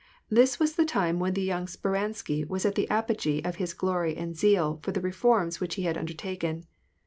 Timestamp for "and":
4.17-4.35